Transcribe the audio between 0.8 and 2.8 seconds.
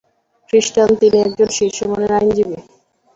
তিনি একজন শীর্ষ মানের আইনজীবী।